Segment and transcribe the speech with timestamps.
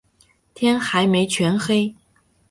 [0.55, 1.93] 天还没全黑